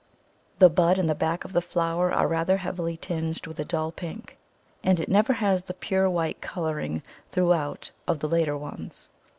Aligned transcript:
The 0.57 0.67
bud 0.71 0.97
and 0.97 1.07
the 1.07 1.13
back 1.13 1.45
of 1.45 1.53
the 1.53 1.61
flower 1.61 2.11
are 2.11 2.27
rather 2.27 2.57
heavily 2.57 2.97
tinged 2.97 3.45
with 3.45 3.59
a 3.59 3.63
dull 3.65 3.91
pink, 3.91 4.39
and 4.83 4.99
it 4.99 5.09
never 5.09 5.33
has 5.33 5.65
the 5.65 5.75
pure 5.75 6.09
white 6.09 6.41
colouring 6.41 7.03
throughout 7.31 7.91
of 8.07 8.17
the 8.17 8.27
later 8.27 8.57
ones. 8.57 9.11